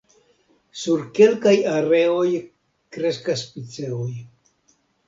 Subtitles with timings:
[0.83, 2.27] Sur kelkaj areoj
[2.99, 4.13] kreskas piceoj.